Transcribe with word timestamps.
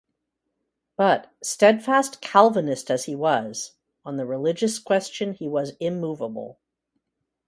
But, 0.97 1.31
steadfast 1.43 2.21
Calvinist 2.21 2.89
as 2.89 3.05
he 3.05 3.13
was, 3.15 3.73
on 4.03 4.17
the 4.17 4.25
religious 4.25 4.79
question 4.79 5.33
he 5.33 5.47
was 5.47 5.73
immovable. 5.79 6.57